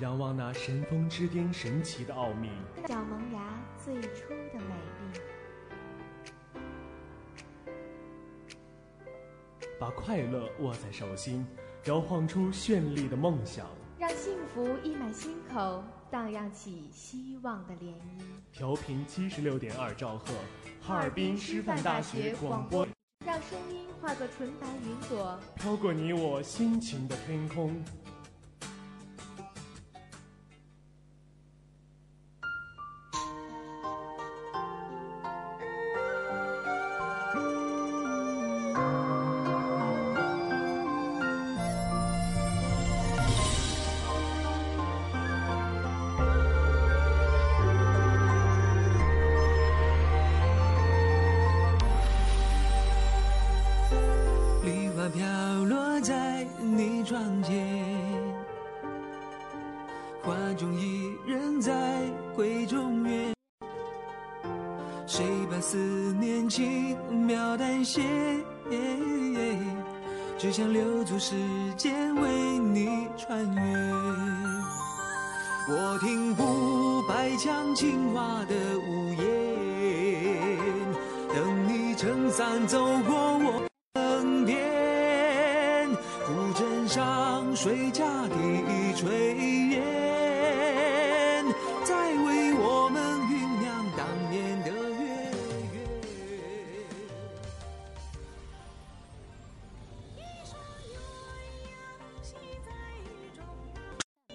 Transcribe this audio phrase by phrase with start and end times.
[0.00, 2.48] 仰望那神峰之巅神奇的奥秘，
[2.86, 5.18] 小萌芽最初的美丽，
[9.80, 11.44] 把快乐握在手心，
[11.86, 13.66] 摇晃出绚丽的梦想，
[13.98, 18.22] 让幸福溢满心口，荡漾起希望的涟漪。
[18.52, 20.32] 调频七十六点二兆赫，
[20.80, 22.86] 哈尔滨师范大学广播，
[23.26, 27.74] 让声音化作纯白云朵，飘过你我心情的天空。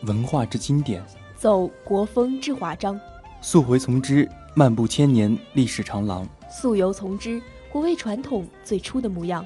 [0.03, 1.01] 文化之经典，
[1.37, 2.99] 走国风之华章，
[3.39, 7.41] 溯回从之，漫步千年历史长廊；溯游从之，
[7.71, 9.45] 古味传统最初的模样。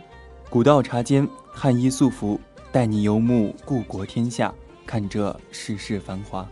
[0.49, 2.39] 古道茶间，汉衣素服，
[2.71, 4.51] 带你游目故国天下，
[4.83, 6.47] 看这世事繁华。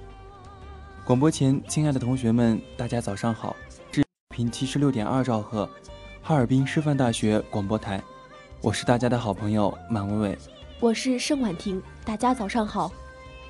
[1.04, 3.56] 广播前，亲爱的同学们，大家早上好！
[3.92, 5.68] 至频七十六点二兆赫，
[6.22, 8.04] 哈尔滨师范大学广播台，
[8.62, 10.38] 我是大家的好朋友满伟伟，
[10.80, 12.92] 我是盛婉婷，大家早上好。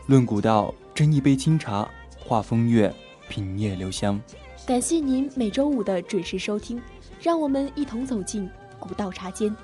[0.07, 2.93] 论古道，斟一杯清茶，话风月，
[3.27, 4.21] 品叶留香。
[4.63, 6.79] 感谢您每周五的准时收听，
[7.19, 8.47] 让我们一同走进
[8.79, 9.55] 古道茶间。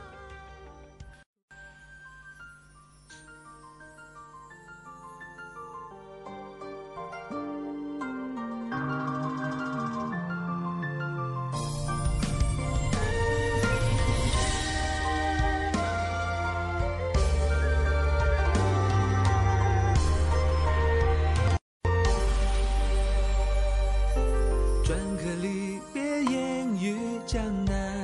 [27.32, 27.98] 江南。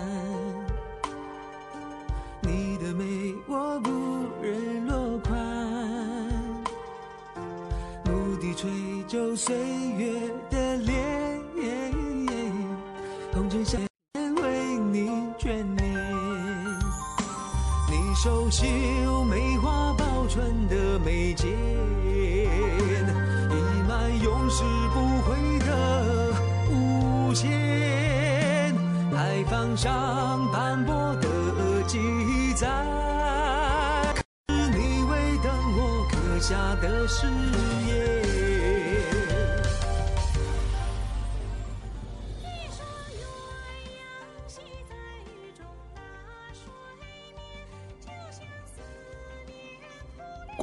[2.40, 3.92] 你的美我不
[4.42, 5.38] 忍落款。
[8.06, 8.72] 牧笛吹
[9.06, 9.54] 皱岁
[9.98, 10.07] 月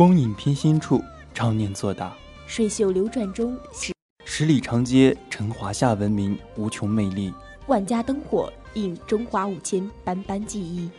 [0.05, 1.03] 光影偏心处，
[1.33, 2.12] 常年作答；
[2.47, 3.95] 水袖流转中，十
[4.27, 7.33] 十里长街成华夏文明无穷魅力；
[7.69, 10.91] 万家灯火映中华五千斑斑记忆。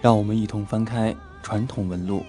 [0.00, 2.24] 让我们一同翻开传统纹路。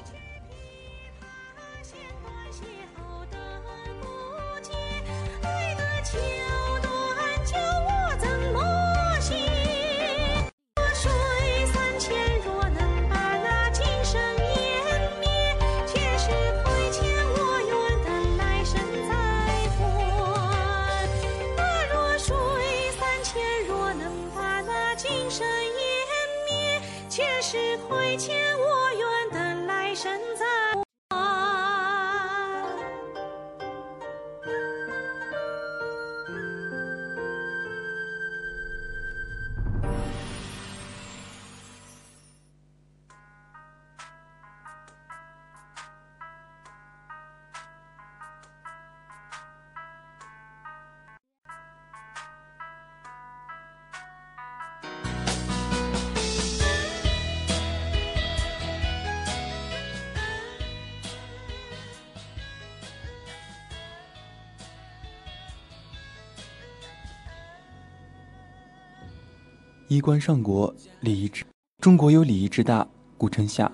[69.88, 71.46] 衣冠上国，礼仪之
[71.82, 72.86] 中国有礼仪之大，
[73.18, 73.72] 故称夏；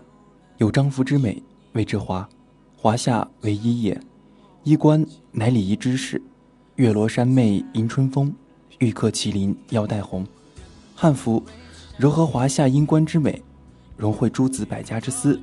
[0.59, 2.29] 有章服之美，谓之华。
[2.77, 3.99] 华夏为衣也，
[4.63, 6.21] 衣冠乃礼仪之始。
[6.75, 8.31] 月罗山媚迎春风，
[8.77, 10.23] 玉刻麒麟腰带红。
[10.93, 11.43] 汉服
[11.97, 13.41] 糅合华夏衣冠之美，
[13.97, 15.41] 融汇诸子百家之思。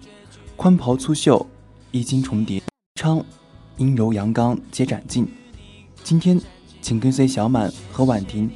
[0.54, 1.44] 宽袍粗袖，
[1.90, 2.62] 衣襟重叠，
[2.94, 3.20] 昌
[3.76, 5.26] 阴柔阳刚皆展尽。
[6.04, 6.40] 今天，
[6.80, 8.48] 请跟随小满和婉婷。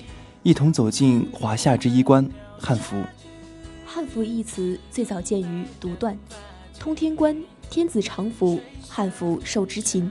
[0.44, 2.28] 一同走进华夏之衣冠
[2.60, 3.02] 汉服。
[3.86, 6.16] 汉服一词最早见于独断，
[6.78, 7.34] 通天冠，
[7.70, 10.10] 天子常服，汉服受之秦。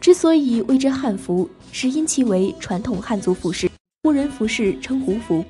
[0.00, 3.68] 之所以谓之汉服，是因其为传统汉族服饰，
[4.04, 5.44] 胡人服饰称胡服。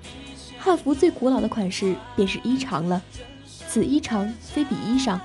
[0.59, 3.03] 汉服最古老的款式便是衣裳了。
[3.69, 5.21] 此衣裳非比衣裳，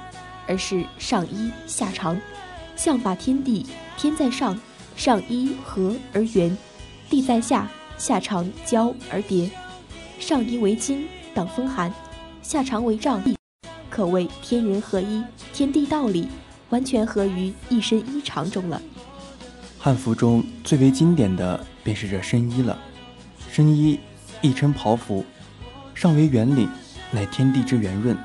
[0.46, 2.18] 而是上衣下裳，
[2.76, 4.60] 象法天地，天在上，
[4.98, 6.58] 上衣合而圆，
[7.10, 7.72] 地在下。
[8.00, 9.52] 下长交而叠，
[10.20, 11.94] 上衣为襟挡风寒，
[12.42, 13.22] 下长为帐
[13.90, 16.30] 可谓天人合一，天地道理
[16.70, 18.82] 完全合于一身衣裳中了。
[19.78, 22.80] 汉服中最为经典的便是这身衣了。
[23.52, 24.00] 身衣
[24.42, 25.26] 亦称袍服，
[25.94, 26.70] 上为圆领，
[27.12, 28.16] 乃天地之圆润；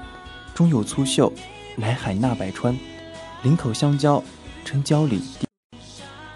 [0.55, 1.33] 中有粗袖，
[1.75, 2.73] 乃海纳百川；
[3.43, 4.23] 领口相交，
[4.65, 5.21] 称交领；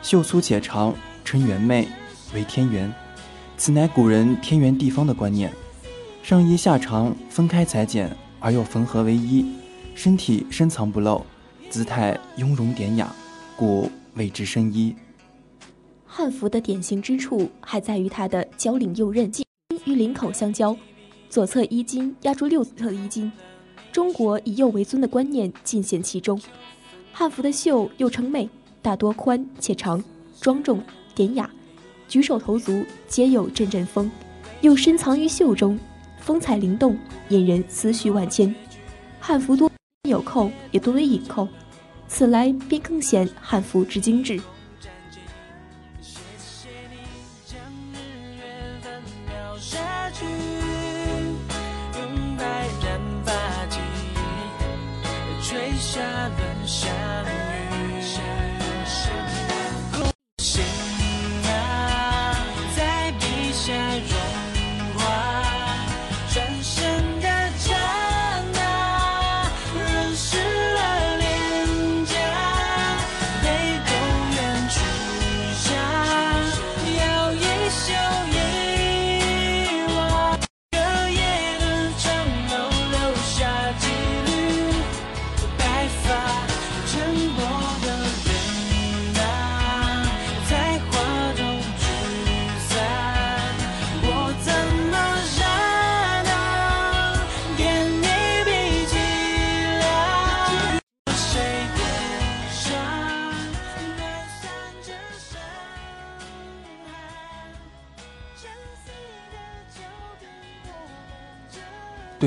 [0.03, 0.93] 袖粗且长，
[1.25, 1.87] 称圆妹，
[2.35, 2.93] 为天圆。
[3.59, 5.53] 此乃古人天圆地方的观念，
[6.23, 9.45] 上衣下长分开裁剪，而又缝合为一，
[9.97, 11.27] 身体深藏不露，
[11.69, 13.13] 姿态雍容典雅，
[13.57, 14.95] 故谓之深衣。
[16.07, 19.43] 汉服的典型之处还在于它的交领右衽，
[19.87, 20.77] 与领口相交，
[21.29, 23.31] 左侧衣襟压住右侧衣襟，
[23.91, 26.41] 中国以右为尊的观念尽显其中。
[27.13, 28.49] 汉服的袖又称袂，
[28.81, 30.03] 大多宽且长，
[30.41, 30.81] 庄重
[31.17, 31.51] 典雅。
[32.09, 34.11] 举手投足皆有阵阵风，
[34.63, 35.79] 又深藏于袖中，
[36.19, 38.53] 风采灵动，引人思绪万千。
[39.21, 39.71] 汉服多
[40.09, 41.47] 有扣，也多为隐扣，
[42.09, 44.41] 此来便更显汉服之精致。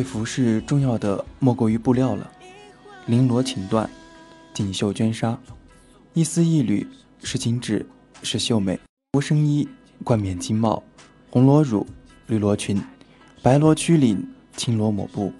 [0.01, 2.27] 对服饰重要的莫过于布料了，
[3.08, 3.88] 绫罗锦缎，
[4.51, 5.38] 锦绣绢纱，
[6.13, 6.88] 一丝一缕
[7.22, 7.86] 是精致，
[8.24, 8.79] 是秀美。
[9.12, 9.70] 薄生衣
[10.03, 10.81] 冠冕金帽，
[11.29, 11.86] 红罗襦，
[12.25, 12.81] 绿罗裙，
[13.43, 14.27] 白罗曲领，
[14.58, 15.31] 青罗抹布，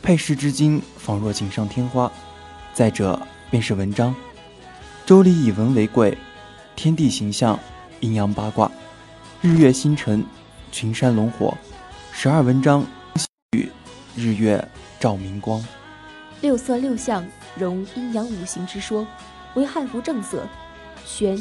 [0.00, 2.08] 配饰之金仿若锦上添花。
[2.72, 3.20] 再者
[3.50, 4.14] 便是文章，
[5.04, 6.16] 周礼以文为贵，
[6.76, 7.58] 天地形象，
[7.98, 8.70] 阴阳八卦，
[9.42, 10.24] 日月星辰，
[10.70, 11.58] 群山龙火，
[12.12, 12.86] 十二文章。
[14.16, 14.66] 日月
[14.98, 15.62] 照明光，
[16.40, 17.22] 六色六象
[17.54, 19.06] 融阴阳五行之说，
[19.54, 20.48] 为汉服正色。
[21.04, 21.38] 玄、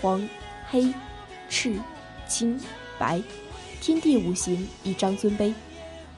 [0.00, 0.28] 黄、
[0.68, 0.92] 黑、
[1.48, 1.76] 赤、
[2.26, 2.58] 青、
[2.98, 3.22] 白，
[3.80, 5.54] 天地五行以彰尊卑。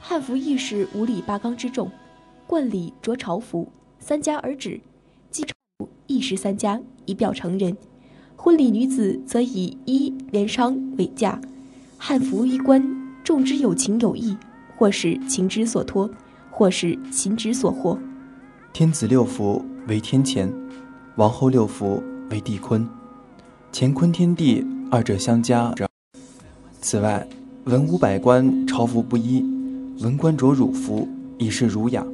[0.01, 1.91] 汉服亦是五礼八纲之重，
[2.47, 4.81] 冠礼着朝服，三家而止；
[5.29, 5.45] 祭
[6.07, 7.77] 亦是三家，以表成人。
[8.35, 11.39] 婚礼女子则以衣连裳为嫁。
[11.99, 12.83] 汉服衣冠
[13.23, 14.35] 重之有情有义。
[14.79, 16.09] 或是情之所托，
[16.49, 17.99] 或是秦之所获。
[18.71, 20.49] 天子六福为天乾，
[21.17, 22.87] 王后六福为地坤，
[23.73, 25.75] 乾坤天地二者相加。
[26.79, 27.27] 此外，
[27.65, 29.43] 文武百官朝服不一，
[29.99, 31.05] 文官着儒服
[31.37, 32.05] 以示儒雅，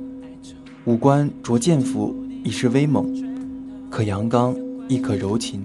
[0.86, 3.06] 武官着剑服以示威猛，
[3.92, 4.56] 可阳刚
[4.88, 5.64] 亦可柔情。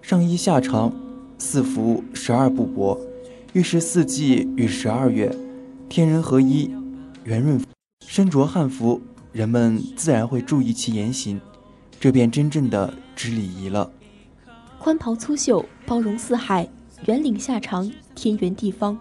[0.00, 0.90] 上衣下长，
[1.36, 2.98] 四服十二不帛，
[3.52, 5.30] 预示四季与十二月，
[5.92, 6.70] 天人合一，
[7.24, 7.62] 圆润。
[8.06, 8.98] 身着汉服，
[9.30, 11.38] 人们自然会注意其言行，
[12.00, 13.92] 这便真正的知礼仪了。
[14.78, 16.64] 宽袍粗袖，包容四海；
[17.04, 18.96] 圆领下长，天圆地方；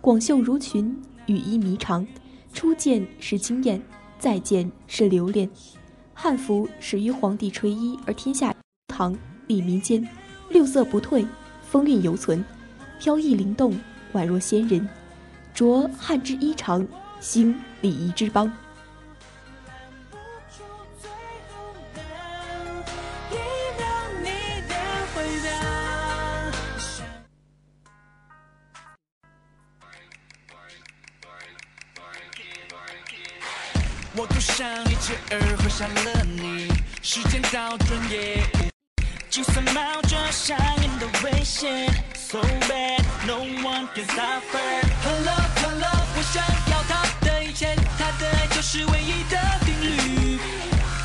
[0.00, 2.06] 广袖如裙，羽衣弥长。
[2.52, 3.82] 初见是惊艳，
[4.16, 5.50] 再见是留恋。
[6.14, 8.54] 汉服始于皇帝垂衣而天下
[8.86, 10.08] 唐立民间，
[10.50, 11.26] 六色不褪，
[11.68, 12.44] 风韵犹存，
[13.00, 13.76] 飘逸灵动，
[14.12, 14.88] 宛若仙人。
[15.56, 16.86] 着汉之衣裳。
[17.18, 18.52] 兴礼仪之邦。
[34.18, 36.68] 我赌上一切而换上了你，
[37.02, 38.42] 时间倒转也，
[39.28, 41.86] 就算冒着上瘾的危险
[42.28, 44.82] ，So bad no one can stop her。
[45.04, 46.42] Hello hello，我想
[46.72, 47.06] 要他。
[47.98, 50.38] 他的爱就是唯一的定律，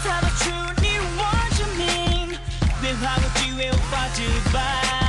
[0.03, 0.49] 他拿出
[0.81, 1.19] 你我
[1.55, 2.37] 生命，
[2.81, 5.00] 变化过机会无法自拔。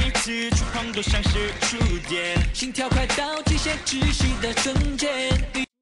[0.00, 1.76] 每次触碰都像是触
[2.08, 5.10] 电，心跳快到极限窒息的瞬间，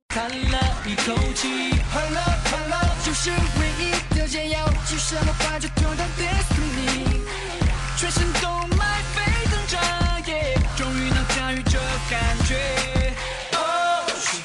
[0.08, 1.70] 叹了一口气。
[1.92, 2.20] 快乐
[2.50, 7.20] 快乐就是唯一的解药，是什么法就痛到 destiny，
[7.99, 9.78] 全身都埋沸腾着，
[10.76, 12.56] 终于能驾驭这感觉。
[13.52, 14.38] Oh she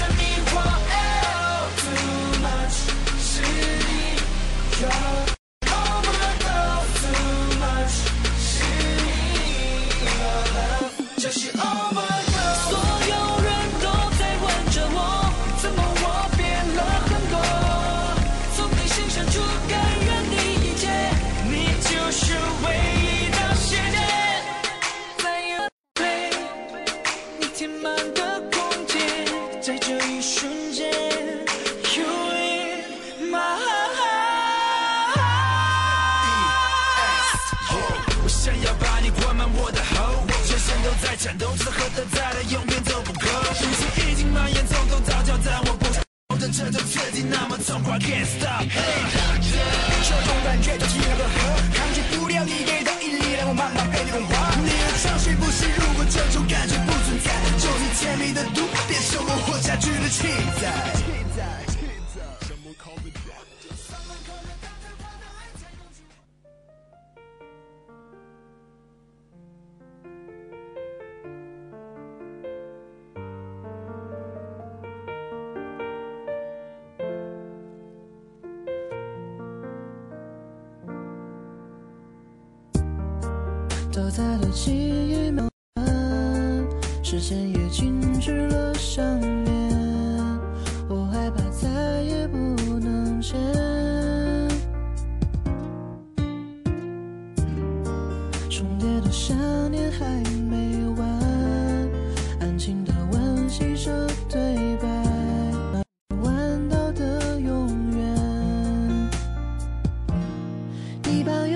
[0.00, 0.16] Shut
[1.76, 2.72] too much
[3.20, 5.19] city.
[41.22, 43.26] 战斗抖，之喝的再来永远都不够。
[43.52, 43.60] 时
[43.94, 46.02] 间已经蔓延，从头到脚，但我不想
[46.40, 48.64] 等这种刺激那么痛快，Can't stop。
[48.64, 49.04] Hey，
[50.00, 54.56] 这种感觉就是和河，抗拒不了你给的引力，让我慢慢被你融化。
[54.64, 57.28] 你的香水不是，如果这种感觉不存在，
[57.60, 60.24] 就是甜蜜的毒，变说我活下去的期
[60.62, 61.19] 待。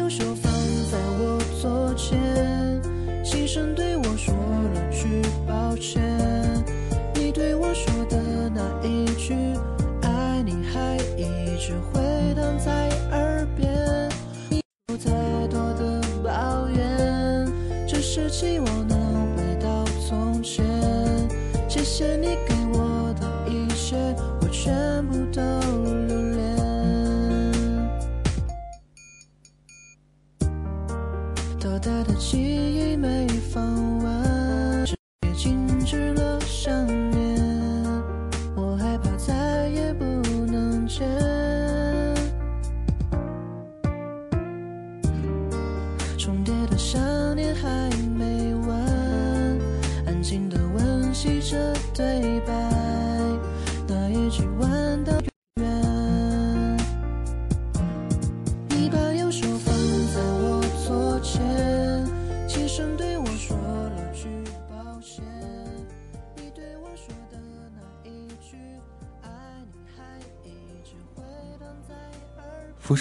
[0.04, 0.52] 右手放
[0.90, 2.43] 在我左肩，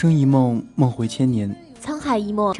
[0.03, 1.49] 生一梦，梦回千年；
[1.81, 2.53] 沧海一梦，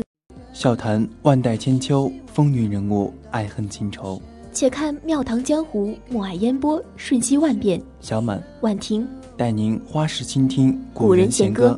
[0.54, 4.22] 笑谈万代千秋，风云人物，爱恨情仇。
[4.54, 7.82] 且看庙堂江湖，暮霭烟波，瞬息万变。
[8.00, 11.78] 小满、婉婷带您花式倾听古人闲歌。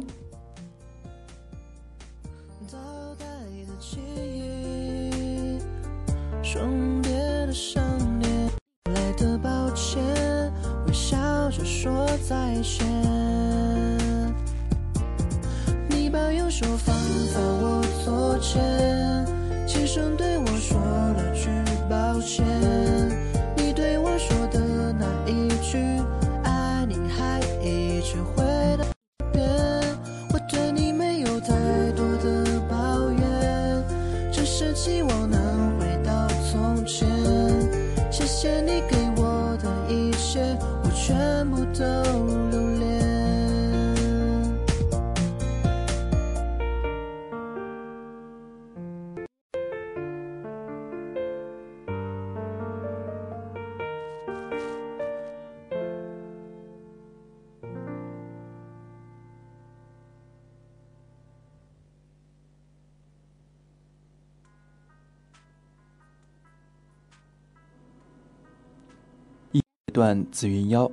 [69.96, 70.92] 段紫云腰，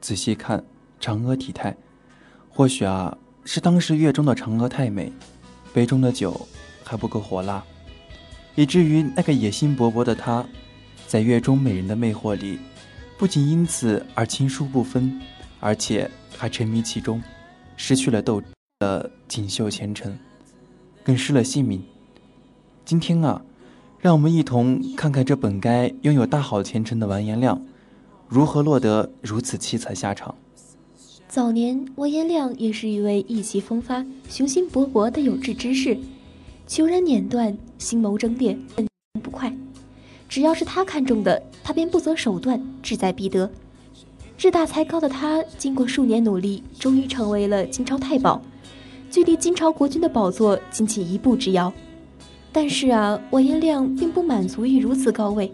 [0.00, 0.62] 仔细看，
[1.00, 1.76] 嫦娥体态。
[2.48, 5.12] 或许啊，是当时月中的嫦娥太美，
[5.72, 6.46] 杯中的酒
[6.84, 7.64] 还不够火辣，
[8.54, 10.46] 以至于那个野心勃勃的他，
[11.08, 12.60] 在月中美人的魅惑里，
[13.18, 15.20] 不仅因此而亲疏不分，
[15.58, 17.20] 而且还沉迷其中，
[17.76, 18.40] 失去了斗
[18.78, 20.16] 的锦绣前程，
[21.02, 21.82] 更失了性命。
[22.84, 23.42] 今天啊，
[23.98, 27.60] 让我们一同看看这本该拥有大好前程的完颜亮。
[28.28, 30.34] 如何落得如此凄惨下场？
[31.28, 35.96] 早年，完颜亮也是一位意气风发、雄心勃勃的有志之士，
[36.66, 38.58] 求人碾断，心谋争辩，
[39.22, 39.54] 不快。
[40.28, 43.50] 只要是他看中的，他便不择手段，志在必得。
[44.36, 48.40] 志大才高的他，经过数年努力，终于成为了金朝太保，
[49.10, 51.72] 距离金朝国君的宝座仅仅一步之遥。
[52.52, 55.52] 但是啊，完颜亮并不满足于如此高位。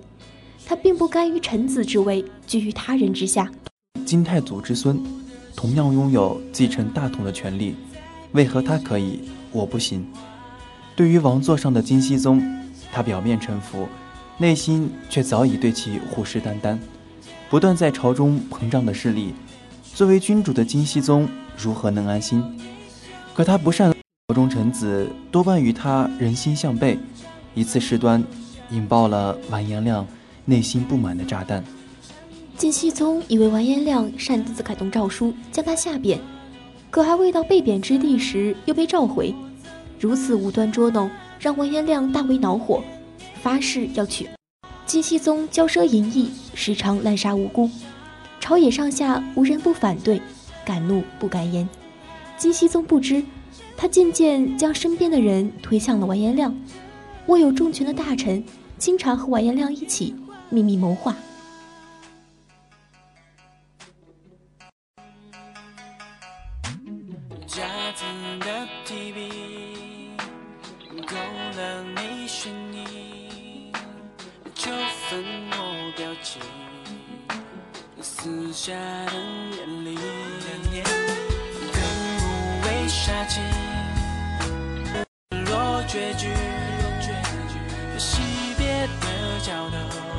[0.70, 3.50] 他并不甘于臣子之位，居于他人之下。
[4.06, 5.02] 金太祖之孙，
[5.56, 7.74] 同样拥有继承大统的权利，
[8.35, 10.06] 为何他可以，我不行？
[10.94, 12.40] 对于王座上的金熙宗，
[12.92, 13.88] 他表面臣服，
[14.38, 16.78] 内心却早已对其虎视眈眈，
[17.48, 19.35] 不断在朝中膨胀的势力。
[19.92, 21.28] 作为君主的金熙宗，
[21.59, 22.44] 如何能安心？
[23.35, 23.92] 可他不善
[24.28, 26.96] 朝中臣子，多半与他人心向背。
[27.56, 28.22] 一次事端，
[28.70, 30.06] 引爆了完颜亮。
[30.44, 31.64] 内心不满的炸弹。
[32.57, 36.20] 金熙宗以为完颜亮擅自改动诏书，将他下贬，
[36.90, 39.35] 可还未到被贬之地时，又被召回。
[39.98, 42.83] 如此无端捉弄，让完颜亮大为恼火，
[43.42, 44.29] 发誓要取。
[44.85, 47.70] 金熙宗骄奢淫逸，时常滥杀无辜，
[48.40, 50.20] 朝野上下无人不反对，
[50.64, 51.68] 敢怒不敢言。
[52.37, 53.22] 金熙宗不知，
[53.76, 56.55] 他渐渐将身边的人推向了完颜亮。
[57.26, 58.42] 握有重权的大臣，
[58.76, 60.14] 经常和完颜亮一起。
[60.50, 61.14] 秘密谋划。
[67.46, 69.30] 家庭的 TV
[71.06, 71.16] 勾
[71.56, 73.72] 勒你身影，
[74.54, 74.70] 就
[75.08, 76.38] 粉墨标记
[78.00, 79.12] 撕下的
[79.56, 79.96] 眼里，
[81.72, 81.80] 更
[82.18, 83.40] 无畏杀气，
[85.44, 86.28] 若绝句，
[87.98, 88.22] 惜
[88.56, 90.09] 别的角头。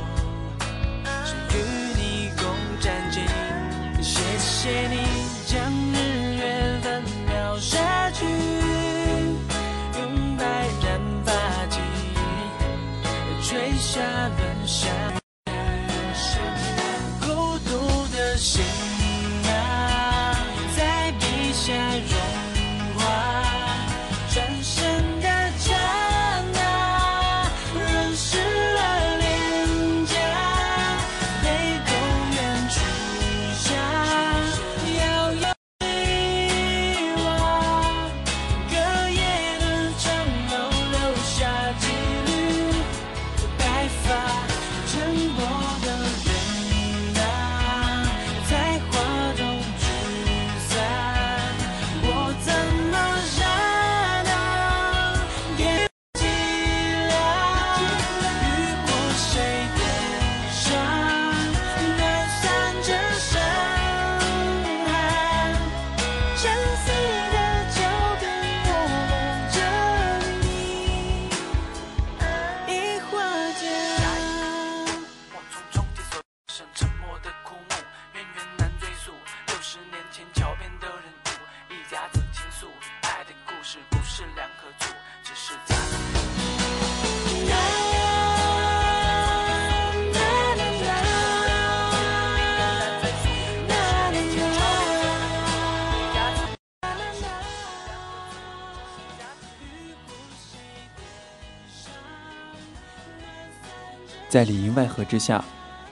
[104.31, 105.43] 在里应外合之下，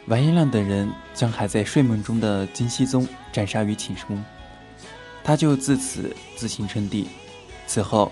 [0.08, 4.24] 完颜亮等人将还在睡梦中的金熙宗斩杀于寝宫，
[5.22, 7.08] 他就自此自行称帝。
[7.68, 8.10] 此后，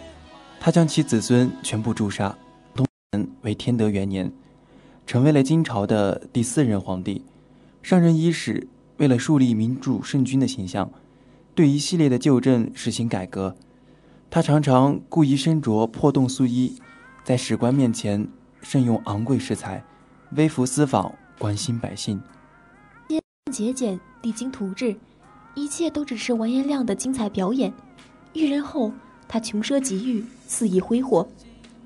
[0.59, 2.37] 他将其子孙全部诛杀，
[2.75, 4.29] 东人为天德元年，
[5.05, 7.23] 成为了金朝的第四任皇帝。
[7.81, 10.91] 上任伊始，为了树立民主圣君的形象，
[11.55, 13.55] 对一系列的旧政实行改革。
[14.29, 16.77] 他常常故意身着破洞素衣，
[17.23, 18.27] 在史官面前
[18.61, 19.81] 盛用昂贵食材。
[20.35, 22.21] 微服私访，关心百姓。
[23.51, 24.93] 节俭，励精图治，
[25.55, 27.73] 一切都只是完颜亮的精彩表演。
[28.33, 28.91] 遇人后，
[29.25, 31.25] 他穷奢极欲，肆意挥霍。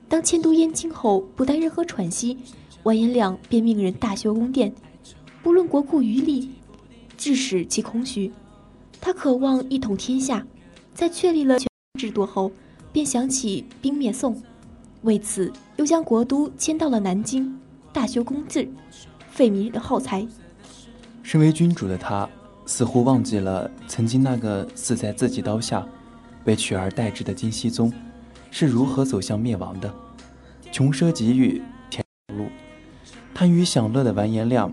[0.09, 2.35] 当迁都燕京后，不待任何喘息，
[2.81, 4.73] 完颜亮便命人大修宫殿，
[5.43, 6.49] 不论国库余力，
[7.15, 8.33] 致使其空虚。
[8.99, 10.45] 他渴望一统天下，
[10.95, 11.59] 在确立了
[11.99, 12.51] 制度后，
[12.91, 14.35] 便想起兵灭宋，
[15.03, 17.55] 为此又将国都迁到了南京。
[17.93, 18.69] 大修宫制，
[19.31, 20.25] 废民的耗材。
[21.21, 22.27] 身为君主的他，
[22.65, 25.85] 似乎忘记了曾经那个死在自己刀下、
[26.43, 27.91] 被取而代之的金熙宗
[28.49, 29.93] 是如何走向灭亡的。
[30.71, 32.47] 穷奢极欲，天路，
[33.33, 34.71] 贪于享乐的完颜亮，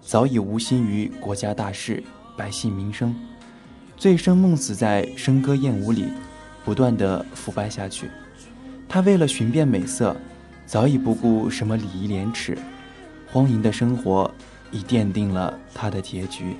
[0.00, 2.02] 早已无心于国家大事、
[2.36, 3.14] 百姓民生，
[3.96, 6.06] 醉生梦死在笙歌宴舞里，
[6.64, 8.08] 不断的腐败下去。
[8.88, 10.16] 他为了寻遍美色。
[10.70, 12.56] 早已不顾什么礼仪廉耻，
[13.26, 14.32] 荒淫的生活
[14.70, 16.54] 已奠定了他的结局。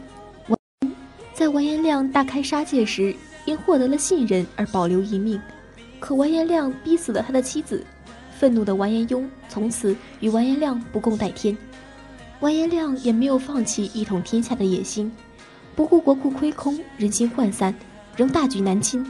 [1.32, 5.40] 在完颜亮大开杀戒时，因获得了信任而保留一命，
[6.00, 7.86] 可完颜亮逼死了他的妻子，
[8.36, 11.56] 愤怒的完颜雍从此与完颜亮不共戴天。
[12.40, 15.12] 完颜亮也没有放弃一统天下的野心，
[15.76, 17.72] 不顾国库亏空、人心涣散，
[18.16, 19.08] 仍大举南侵，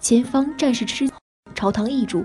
[0.00, 1.06] 前方战事吃
[1.54, 2.24] 朝堂易主。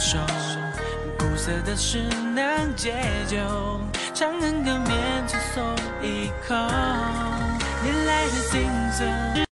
[0.00, 0.18] 手，
[1.18, 2.02] 苦涩的诗
[2.34, 2.94] 能解
[3.28, 3.36] 救，
[4.14, 5.64] 长恨歌面只松
[6.02, 6.54] 一口，
[7.82, 9.47] 你来的景色。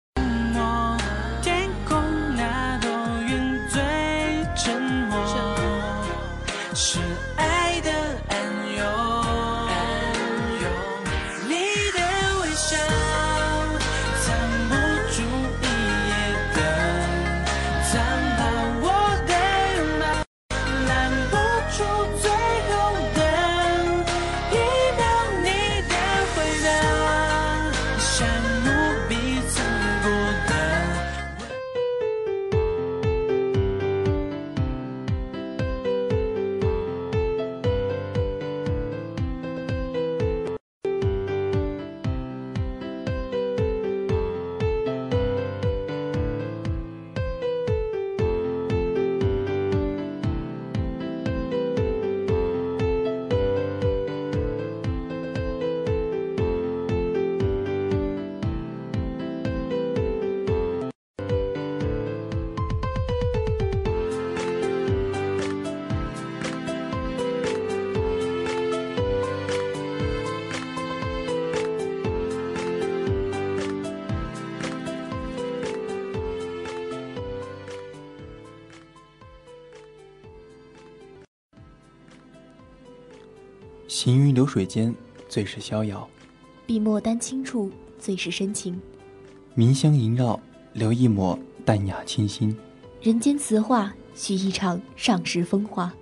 [84.05, 84.93] 行云流水间，
[85.29, 86.05] 最是逍遥；
[86.67, 88.77] 笔墨丹青处，最是深情。
[89.55, 90.41] 茗香萦绕，
[90.73, 92.53] 留一抹淡雅清新。
[93.01, 95.95] 人间词话，续一场上世风华。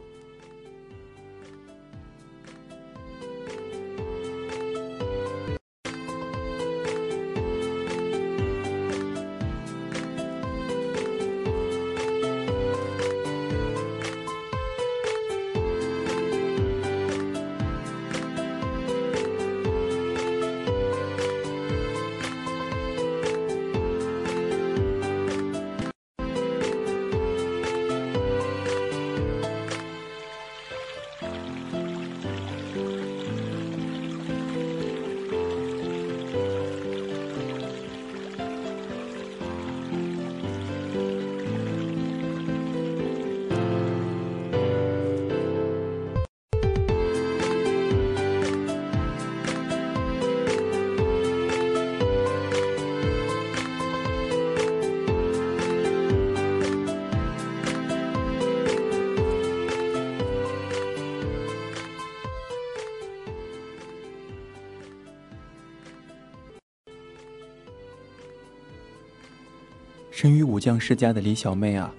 [70.20, 71.90] 生于武将世家的李小妹啊，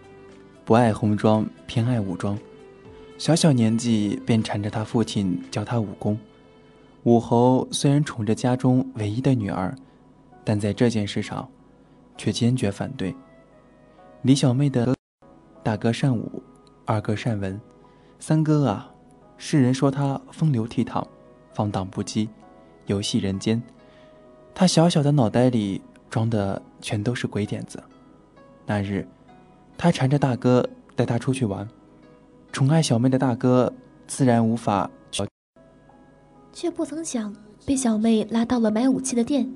[0.63, 2.37] 不爱红装，偏爱武装。
[3.17, 6.15] 小小年纪便缠着他父亲教他武功。
[7.01, 9.75] 武侯虽然宠着家中唯一的女儿，
[10.43, 11.49] 但在这件事上，
[12.15, 13.15] 却坚决反对。
[14.21, 14.93] 李小妹的
[15.63, 16.43] 大哥善武，
[16.85, 17.59] 二哥善文，
[18.19, 18.93] 三哥啊，
[19.35, 21.03] 世人说他风流倜傥，
[21.55, 22.29] 放荡不羁，
[22.85, 23.59] 游戏人间。
[24.53, 27.81] 他小小的脑袋里装的全都是鬼点子。
[28.71, 29.05] 那日，
[29.77, 31.67] 他缠着大哥带他出去玩，
[32.53, 33.73] 宠爱小妹的大哥
[34.07, 34.89] 自然无法，
[36.53, 39.51] 却不曾想被小妹拉到了买武器的店。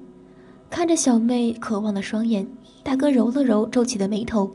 [0.69, 2.45] 看着小妹渴望的双眼，
[2.83, 4.53] 大哥揉了揉皱起的眉头，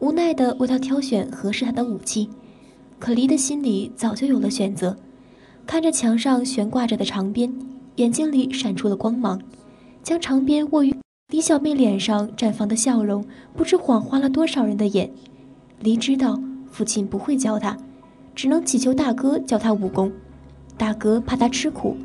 [0.00, 2.28] 无奈的为她挑选合适她的武器。
[2.98, 4.96] 可离的心里早就有了选择。
[5.68, 7.54] 看着墙上悬挂着的长鞭，
[7.94, 9.40] 眼睛里闪出了光芒，
[10.02, 10.99] 将长鞭握于。
[11.30, 13.24] 李小妹脸上绽放的笑容，
[13.56, 15.08] 不知晃花了多少人的眼。
[15.78, 16.40] 黎知道
[16.72, 17.76] 父亲不会教他，
[18.34, 20.12] 只能祈求大哥教他武功。
[20.76, 21.96] 大哥怕他吃苦，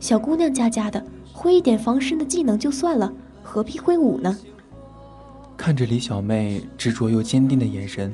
[0.00, 3.10] 小姑娘家家的，会一点防身的技能就算了，
[3.42, 4.36] 何必会武呢？
[5.56, 8.12] 看着李小妹执着又坚定的眼神，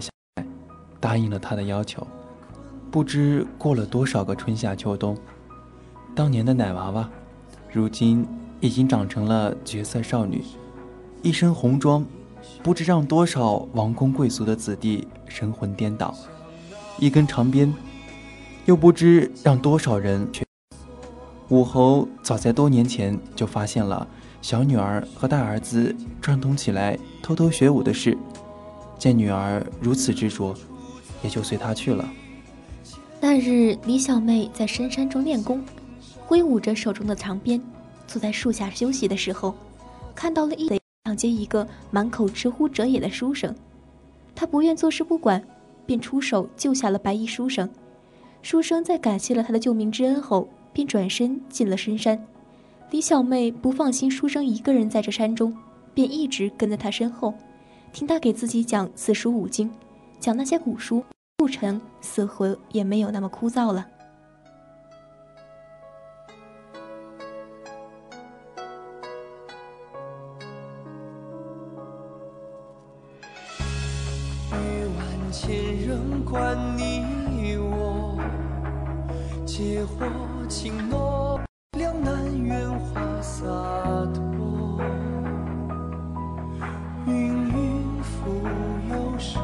[0.00, 0.46] 小妹
[1.00, 2.06] 答应了他的要求。
[2.90, 5.16] 不知过了多少个春夏秋冬，
[6.14, 7.08] 当年的奶娃娃，
[7.72, 8.26] 如今。
[8.64, 10.42] 已经长成了绝色少女，
[11.20, 12.02] 一身红装，
[12.62, 16.14] 不知让多少王公贵族的子弟神魂颠倒；
[16.98, 17.70] 一根长鞭，
[18.64, 20.26] 又不知让多少人。
[21.50, 24.08] 武侯早在多年前就发现了
[24.40, 28.16] 小女儿和大儿子串通起来偷偷学武的事，
[28.98, 30.54] 见女儿如此执着，
[31.22, 32.08] 也就随她去了。
[33.20, 35.62] 那日，李小妹在深山中练功，
[36.24, 37.60] 挥舞着手中的长鞭。
[38.06, 39.54] 坐在树下休息的时候，
[40.14, 40.68] 看到了一
[41.04, 43.54] 抢劫一个满口直呼者也的书生，
[44.34, 45.42] 他不愿坐视不管，
[45.84, 47.68] 便出手救下了白衣书生。
[48.42, 52.22] 书生在感谢了他的救命之恩后，便转身进了深山。
[52.90, 55.56] 李小妹不放心书生一个人在这山中，
[55.92, 57.34] 便一直跟在他身后，
[57.92, 59.70] 听他给自己讲四书五经，
[60.20, 61.02] 讲那些古书，
[61.38, 63.86] 路程似乎也没有那么枯燥了。
[79.84, 80.06] 火
[80.48, 81.40] 情诺，
[81.78, 83.44] 两难圆滑洒
[84.14, 84.80] 脱。
[87.06, 87.12] 芸
[87.52, 88.30] 芸浮
[88.90, 89.38] 游时，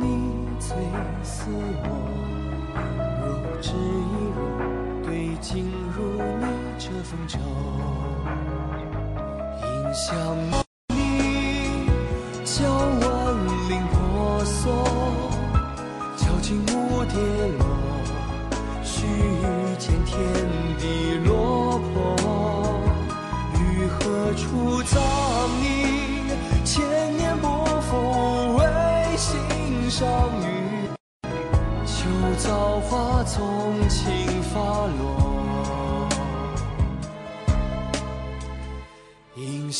[0.00, 0.76] 你最
[1.22, 1.50] 似
[1.84, 1.88] 我。
[3.22, 3.26] 若
[3.60, 4.38] 只一若
[5.04, 5.98] 对镜如
[6.40, 6.44] 你
[6.78, 7.38] 这风愁，
[9.62, 10.55] 印象。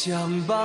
[0.06, 0.55] 相伴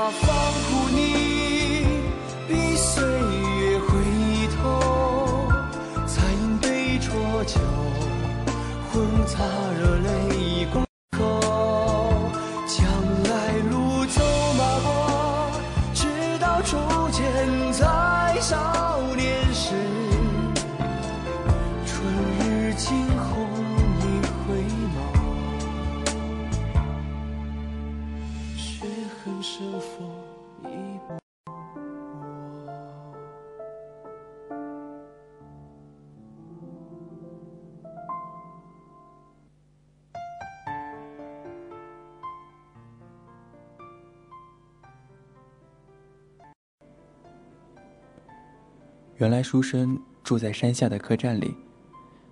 [49.21, 51.53] 原来书生住在山下的客栈里，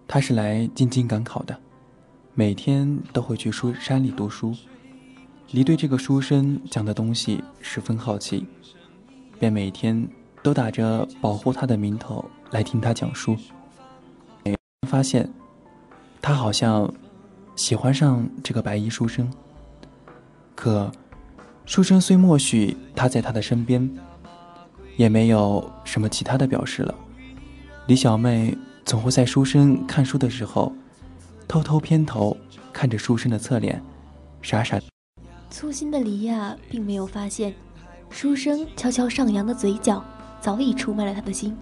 [0.08, 1.56] 他是来进京赶考的，
[2.34, 4.56] 每天都会去书山里读书。
[5.52, 8.44] 离对这个书生讲的东西十分好奇，
[9.40, 10.10] 便每天
[10.42, 13.38] 都打着保护他的名头来听他讲书。
[14.88, 15.32] 发现，
[16.20, 16.92] 他好像
[17.56, 19.32] 喜欢上这个白衣书生。
[20.56, 20.92] 可，
[21.68, 23.88] 书生虽默许他在他的身边。
[25.00, 26.94] 也没有什么其他的表示了。
[27.88, 30.74] 李小妹总会在书生看书的时候，
[31.48, 32.36] 偷偷偏头
[32.74, 33.82] 看着书生的侧脸，
[34.42, 34.78] 傻傻。
[35.50, 37.54] 粗心的黎亚并没有发现，
[38.10, 40.04] 书生悄悄上扬的嘴角
[40.42, 41.56] 早已出卖了他的心。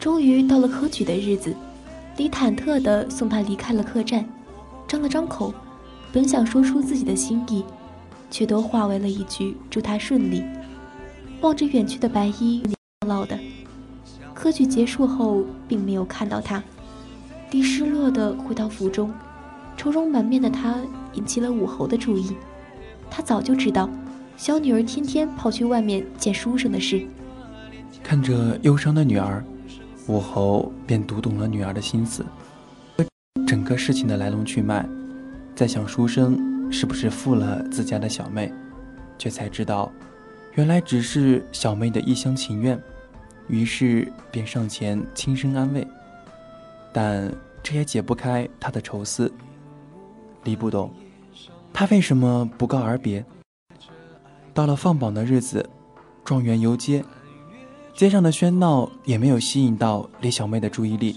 [0.00, 1.54] 终于到了科举的日子，
[2.16, 4.28] 李忐忑地送他离开了客栈，
[4.88, 5.54] 张了张口，
[6.12, 7.64] 本想说出自己的心意，
[8.28, 10.42] 却都化为了一句祝他顺利。
[11.40, 12.62] 望着远去的白衣，
[13.06, 13.38] 唠的。
[14.34, 16.62] 科举结束后，并没有看到他，
[17.50, 19.12] 李失落的回到府中，
[19.76, 20.76] 愁容满面的他
[21.14, 22.36] 引起了武侯的注意。
[23.10, 23.88] 他早就知道，
[24.36, 27.06] 小女儿天天跑去外面见书生的事。
[28.02, 29.42] 看着忧伤的女儿，
[30.06, 32.24] 武侯便读懂了女儿的心思，
[33.46, 34.86] 整个事情的来龙去脉，
[35.54, 38.52] 在想书生是不是负了自家的小妹，
[39.18, 39.90] 却才知道。
[40.54, 42.80] 原来只是小妹的一厢情愿，
[43.48, 45.86] 于是便上前轻声安慰，
[46.92, 47.32] 但
[47.62, 49.32] 这也解不开他的愁思。
[50.44, 50.92] 李不懂，
[51.72, 53.24] 他为什么不告而别？
[54.52, 55.68] 到了放榜的日子，
[56.24, 57.04] 状元游街，
[57.94, 61.16] 街上的喧闹也没有吸引到李小妹的注意力。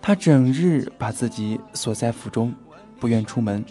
[0.00, 2.54] 她整日把自己锁在府中，
[2.98, 3.62] 不愿出门。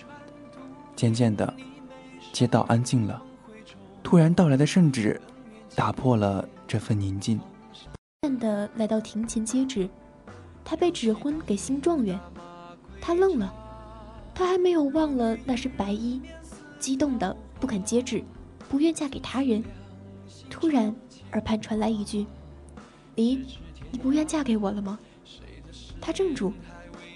[0.95, 1.51] 渐渐的，
[2.31, 3.21] 街道安静了。
[4.03, 5.19] 突然到来的圣旨，
[5.75, 7.39] 打破了这份宁静。
[8.23, 9.87] 慢的来到庭前接旨，
[10.65, 12.19] 他被指婚给新状元。
[12.99, 13.53] 他愣了，
[14.33, 16.21] 他还没有忘了那是白衣，
[16.79, 18.23] 激动的不肯接旨，
[18.67, 19.63] 不愿嫁给他人。
[20.49, 20.93] 突然
[21.33, 22.25] 耳畔传来一句
[23.15, 23.45] ：“离，
[23.91, 24.97] 你不愿嫁给我了吗？”
[26.01, 26.51] 他怔住，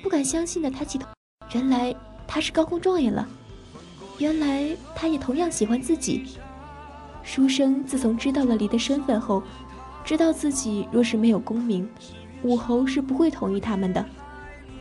[0.04, 1.08] 不敢相信的抬起头，
[1.54, 1.96] 原来
[2.28, 3.28] 他是高空状元了，
[4.20, 6.38] 原来他也同样喜欢自己。
[7.24, 9.42] 书生自从知道了离的身份后，
[10.04, 11.90] 知道自己若是没有功名，
[12.44, 14.06] 武侯是不会同意他们的。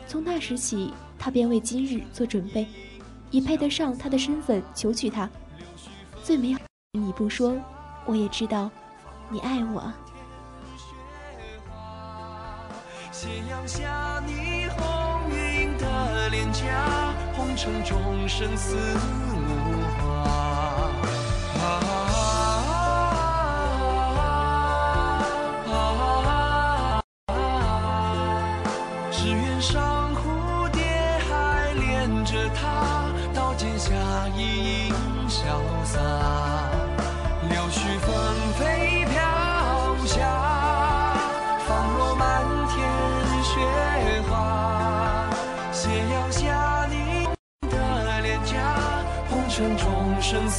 [0.06, 2.66] 从那时起，他便为今日做准备，
[3.30, 5.30] 以配得上他的身份求娶她。
[6.22, 6.60] 最美好，
[6.92, 7.56] 你不说，
[8.04, 8.70] 我也知道，
[9.30, 9.92] 你爱我。
[13.12, 18.76] 斜阳下，你红晕的脸颊，红尘中生死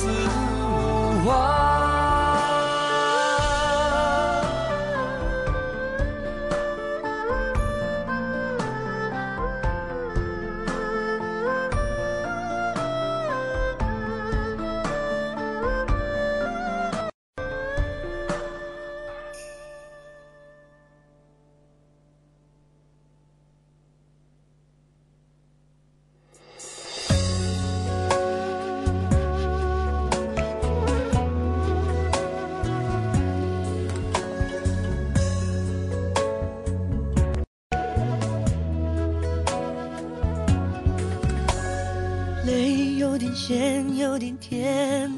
[0.03, 0.42] 生
[43.33, 45.11] 咸有点甜，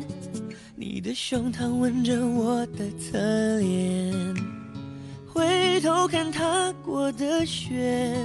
[0.75, 4.13] 你的胸膛吻着我的侧脸，
[5.27, 8.15] 回头看踏过的雪，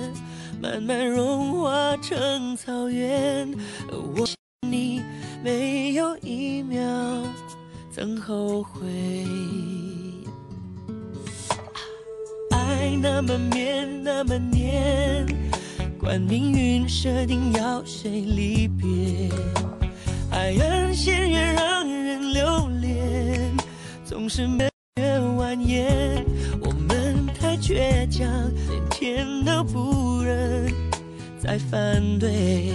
[0.62, 3.52] 慢慢融化成草原。
[3.90, 4.26] 我
[4.68, 5.02] 你
[5.42, 6.80] 没有一秒
[7.92, 8.86] 曾后悔，
[12.52, 15.26] 爱那么绵那么黏，
[15.98, 19.28] 管命运设定要谁离别。
[20.30, 23.52] 爱恩鲜越让人留恋，
[24.04, 26.24] 总是美月蜿蜒。
[26.60, 28.28] 我们太倔强，
[28.68, 30.72] 连天都不忍
[31.38, 32.72] 再反对。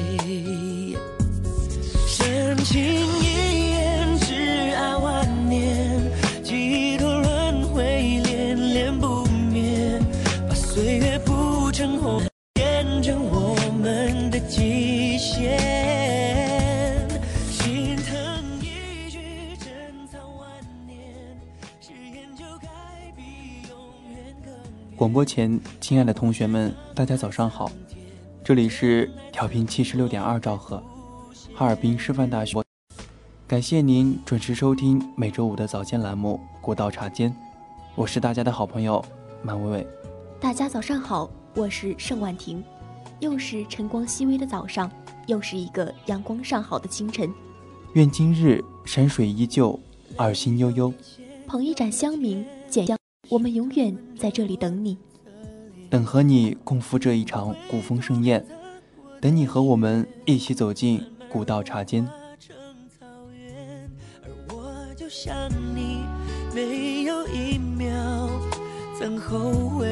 [25.16, 27.72] 播前，亲爱的同学们，大家早上好，
[28.44, 30.84] 这里是调频七十六点二兆赫，
[31.54, 32.62] 哈尔滨师范大学。
[33.48, 37.32] 感谢您准时收听每周五的早间栏目《国道茶间》，
[37.96, 39.02] 我是大家的好朋友
[39.42, 39.88] 马伟伟。
[40.38, 42.62] 大家早上好，我是盛婉婷，
[43.22, 44.92] 又是晨光熹微的早上，
[45.28, 47.34] 又是一个阳光尚好的清晨。
[47.94, 49.80] 愿今日山水依旧，
[50.18, 50.94] 耳心悠悠。
[51.48, 52.44] 捧一盏香茗，
[53.30, 54.98] 我们永远在这里等你，
[55.90, 58.46] 等和你共赴这一场古风盛宴，
[59.20, 62.08] 等你和我们一起走进古道茶间。
[64.96, 65.36] 就像
[65.76, 66.04] 你，
[66.54, 67.92] 没有一秒
[68.98, 69.88] 曾后悔。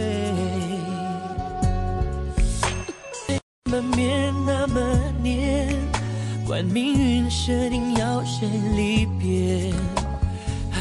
[3.65, 4.79] 难免那么
[5.23, 5.75] 黏，
[6.47, 9.73] 管命运设定要谁离别，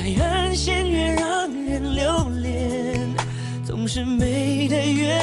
[0.03, 2.98] 海岸线越让人留恋，
[3.64, 5.14] 总是美的越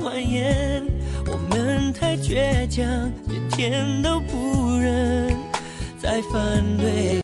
[0.00, 0.82] 蜿蜒。
[1.26, 5.36] 我们太倔强，连天都不忍
[5.98, 7.20] 再反对。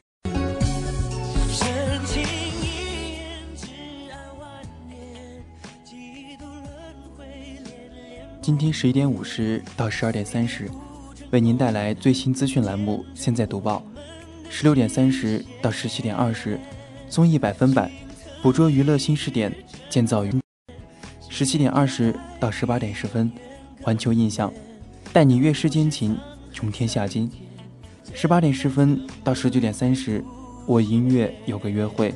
[8.42, 10.70] 今天十一点五十到十二点三十，
[11.30, 13.82] 为您带来最新资讯栏目《现在读报》；
[14.50, 16.60] 十六点三十到十七点二十，
[17.08, 17.90] 综艺百分百，
[18.42, 19.52] 捕捉娱乐新视点，
[19.88, 20.30] 建造娱；
[21.28, 23.32] 十七点二十到十八点十分，
[23.82, 24.52] 环球印象，
[25.12, 26.16] 带你阅世间情，
[26.52, 27.28] 穷天下经；
[28.12, 30.22] 十八点十分到十九点三十，
[30.66, 32.14] 我音乐有个约会，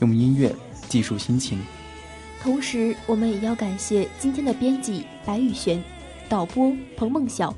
[0.00, 0.54] 用音乐
[0.88, 1.60] 记述心情。
[2.42, 5.82] 同时，我们也要感谢今天的编辑白宇璇、
[6.28, 7.54] 导播彭梦晓、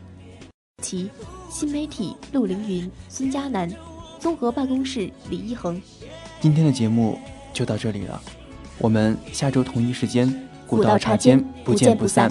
[0.82, 1.10] 其
[1.50, 3.72] 新媒体陆凌云、孙佳楠、
[4.20, 5.80] 综合办公室李一恒。
[6.40, 7.18] 今天的节目
[7.52, 8.20] 就到这里了，
[8.78, 10.32] 我们下周同一时间
[10.66, 12.30] 古道茶间不见不散。